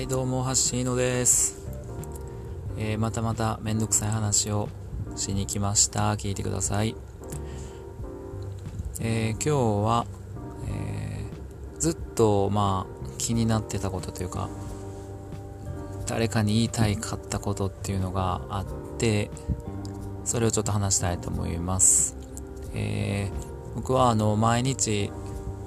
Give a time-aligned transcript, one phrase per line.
[0.00, 1.58] はいどうもハッシーノです、
[2.78, 4.70] えー、またまためんどくさい話を
[5.14, 6.14] しに来ました。
[6.14, 6.96] 聞いてください、
[8.98, 10.06] えー、今日は、
[10.70, 14.48] えー、ずっとまあ気になってたことというか
[16.06, 19.30] 誰かに言いたいかったことっていうのがあって
[20.24, 22.16] それをちょっと話したいと思います、
[22.72, 23.30] え
[23.74, 25.12] 僕はあの毎日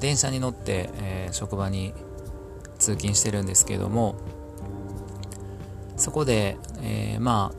[0.00, 1.94] 電車に乗って、え職場に
[2.78, 4.16] 通勤してるんですけども
[5.96, 7.52] そこで、えー、ま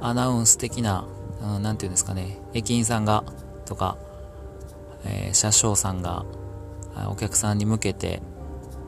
[0.00, 1.06] あアナウンス的な
[1.40, 3.24] 何、て言うんですかね駅員さんが
[3.66, 3.96] とか、
[5.04, 6.24] えー、車掌さんが
[7.08, 8.22] お客さんに向けて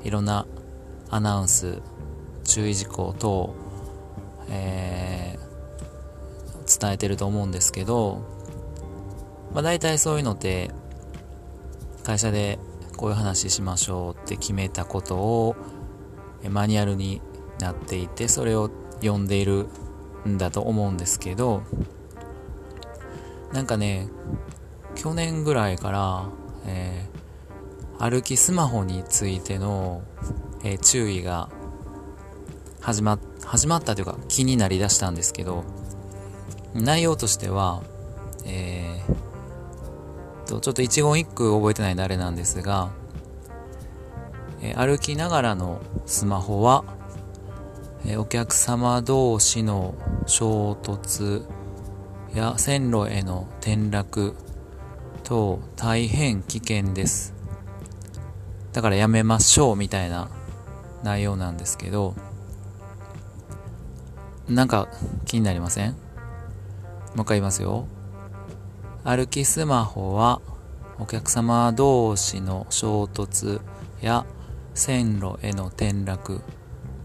[0.05, 0.47] いろんな
[1.11, 1.81] アナウンス
[2.45, 3.55] 注意事項等、
[4.51, 8.23] えー、伝えてると思うんですけど、
[9.53, 10.71] まあ、大体そういうのって
[12.05, 12.59] 会社で
[12.97, 15.57] こういう話しましょうって決めたことを
[16.51, 17.21] マニュアルに
[17.59, 19.69] なっていてそれを読んでいる
[20.27, 21.63] んだと思うんですけど
[23.53, 24.09] なんかね
[24.95, 26.29] 去年ぐらいから、
[26.67, 30.03] えー、歩きスマホについての、
[30.65, 31.51] えー、注意が
[32.81, 35.65] 始ま始まったというか気になりだしたんですけど
[36.75, 37.83] 内容としては、
[38.45, 39.26] えー、
[40.47, 42.91] と、ちょっと一言一句覚えてない誰なんですが、
[44.63, 46.85] え歩きながらのスマホは、
[48.07, 49.95] えお客様同士の
[50.27, 51.45] 衝突
[52.35, 54.35] や線路への転落
[55.25, 57.35] 等大変危険です。
[58.73, 60.29] だからやめましょうみたいな
[61.03, 62.15] 内容なんですけど、
[64.49, 64.89] なんか
[65.25, 65.93] 気になりません？
[67.15, 67.89] もう一回言いますよ。
[69.07, 70.41] 歩きスマホは
[70.99, 73.61] お客様同士の衝突
[74.01, 74.27] や
[74.75, 76.41] 線路への転落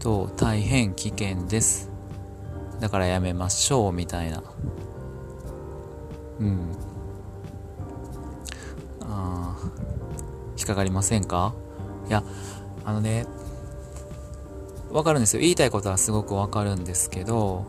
[0.00, 1.92] 等大変危険です。
[2.80, 4.42] だからやめましょうみたいな。
[6.40, 6.72] うん。
[9.02, 9.70] ああ
[10.58, 11.54] 引っかかりませんか？
[12.08, 12.24] いや
[12.84, 13.26] あのね
[14.90, 15.40] わかるんですよ。
[15.40, 17.64] 言いたいことはすごくわかるんですけど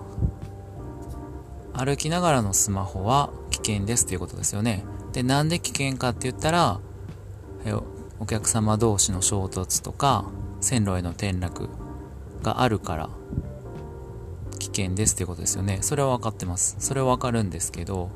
[1.73, 3.29] 歩きながらのスマホは
[3.65, 4.83] 険ですということですよね。
[5.11, 6.79] で、なんで危険かって言ったら、
[8.19, 10.25] お客様同士の衝突とか、
[10.61, 11.69] 線路への転落
[12.41, 13.09] があるから
[14.59, 15.79] 危険ですっていうことですよね。
[15.81, 16.77] それは分かってます。
[16.79, 18.09] それは分かるんですけど、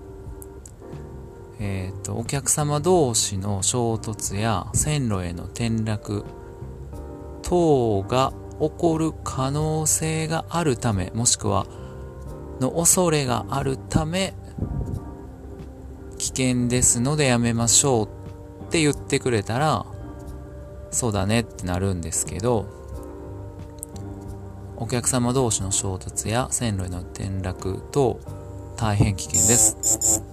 [1.59, 6.23] えっ、と、お客様同士の衝突や線路への転落
[7.41, 11.65] 等が起こる可能性があるため、もしくは
[12.59, 14.33] の恐れがあるため
[16.37, 18.05] 険ですのでやめましょう
[18.65, 19.85] って言ってくれたら
[20.91, 22.65] そうだねってなるんですけど
[24.75, 28.19] お客様同士の衝突や線路への転落と
[28.77, 30.23] 大変危険です、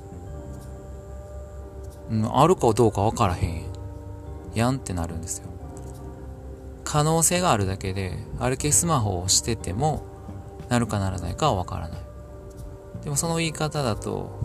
[2.11, 3.75] うん、あるかどうか分からへん。
[4.55, 5.49] やんってなるんですよ。
[6.85, 10.05] 可能性があるだけで歩きスマホをしてても
[10.69, 12.01] なるかならないかは分からない。
[13.03, 14.44] でもその言い方だと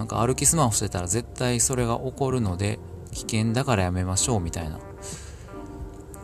[0.00, 2.78] なんか歩きスマホしてたら絶対それが起こるので
[3.12, 4.80] 危険だからやめましょうみたいな。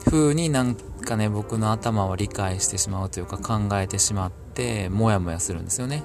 [0.06, 6.04] 風になんかね僕の頭は理解してしまうというか考えてしまってモヤモヤするんですよね。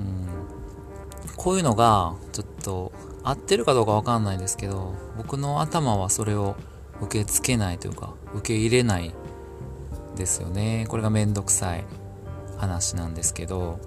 [0.00, 0.26] うん。
[1.36, 2.90] こういうのがちょっと
[3.22, 6.56] 合ってるかどうかわかんないですけど僕の頭はそれを
[7.00, 9.14] 受け付けないというか受け入れない
[10.16, 10.86] ですよね。
[10.88, 11.84] これがめんどくさい
[12.56, 13.78] 話なんですけど。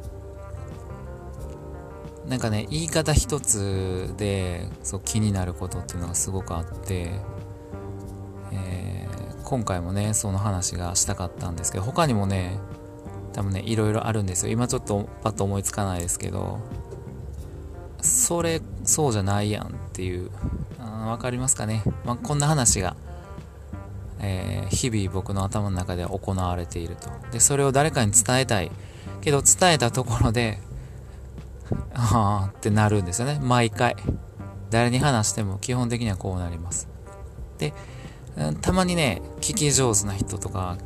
[2.30, 7.12] なんかね言い方一つでそう気になることっていうのがすごくあって、
[8.54, 12.60] えー、今回もねその話がしたかったんですけど他にもね
[13.34, 16.60] 多分ねいろいろあるんですよ今ちょっとパッと思いつかないですけど
[18.02, 20.30] それそうじゃないやんっていう
[20.80, 22.96] わかりますかね、まあ、こんな話が
[24.22, 27.10] えー、日々僕の頭の中で行われていると。
[27.32, 28.72] で、それを誰かに伝えたい。
[29.22, 30.60] けど伝えたところで、
[32.00, 33.40] ああってなるんですよね。
[33.42, 33.96] 毎回。
[34.70, 36.88] 誰に話しても基本的にはこうなります。
[37.58, 37.74] で、
[38.62, 40.78] たまにね、聞き上手な人とか、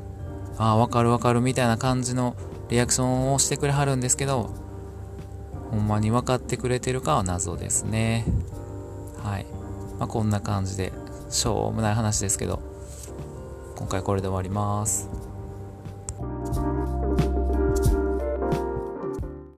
[0.57, 2.35] ああ、わかるわかるみたいな感じの
[2.69, 4.49] リアクションをしてくれはるんですけど、
[5.69, 8.25] ほんまに分かってくれてるかは謎ですね。
[9.23, 9.45] はい。
[9.99, 10.93] まあ、こんな感じで、
[11.29, 12.61] しょうもない話ですけど、
[13.75, 15.09] 今回これで終わります。